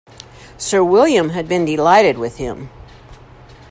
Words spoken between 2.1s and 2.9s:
with him.